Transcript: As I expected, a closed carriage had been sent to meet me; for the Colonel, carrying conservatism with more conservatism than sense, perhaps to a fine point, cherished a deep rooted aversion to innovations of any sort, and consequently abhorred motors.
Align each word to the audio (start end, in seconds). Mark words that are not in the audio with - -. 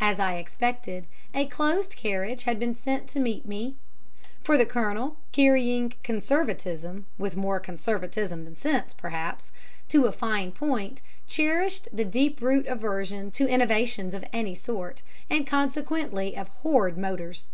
As 0.00 0.18
I 0.18 0.34
expected, 0.34 1.06
a 1.32 1.46
closed 1.46 1.94
carriage 1.94 2.42
had 2.42 2.58
been 2.58 2.74
sent 2.74 3.06
to 3.10 3.20
meet 3.20 3.46
me; 3.46 3.76
for 4.42 4.58
the 4.58 4.66
Colonel, 4.66 5.16
carrying 5.30 5.92
conservatism 6.02 7.06
with 7.18 7.36
more 7.36 7.60
conservatism 7.60 8.44
than 8.44 8.56
sense, 8.56 8.92
perhaps 8.92 9.52
to 9.90 10.06
a 10.06 10.10
fine 10.12 10.50
point, 10.50 11.02
cherished 11.28 11.86
a 11.96 12.04
deep 12.04 12.40
rooted 12.42 12.72
aversion 12.72 13.30
to 13.30 13.46
innovations 13.46 14.12
of 14.12 14.24
any 14.32 14.56
sort, 14.56 15.04
and 15.30 15.46
consequently 15.46 16.34
abhorred 16.34 16.98
motors. 16.98 17.46